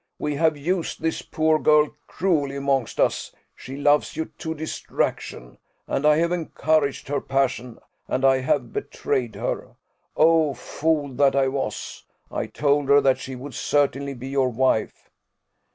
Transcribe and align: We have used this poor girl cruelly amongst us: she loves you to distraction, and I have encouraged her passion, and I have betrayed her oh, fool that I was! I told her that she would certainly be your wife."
We 0.17 0.33
have 0.33 0.57
used 0.57 0.99
this 1.03 1.21
poor 1.21 1.59
girl 1.59 1.93
cruelly 2.07 2.55
amongst 2.55 2.99
us: 2.99 3.31
she 3.55 3.77
loves 3.77 4.15
you 4.17 4.25
to 4.39 4.55
distraction, 4.55 5.59
and 5.85 6.07
I 6.07 6.17
have 6.17 6.31
encouraged 6.31 7.07
her 7.07 7.21
passion, 7.21 7.77
and 8.07 8.25
I 8.25 8.39
have 8.39 8.73
betrayed 8.73 9.35
her 9.35 9.75
oh, 10.17 10.55
fool 10.55 11.09
that 11.17 11.35
I 11.35 11.49
was! 11.49 12.03
I 12.31 12.47
told 12.47 12.89
her 12.89 12.99
that 12.99 13.19
she 13.19 13.35
would 13.35 13.53
certainly 13.53 14.15
be 14.15 14.27
your 14.29 14.49
wife." 14.49 15.11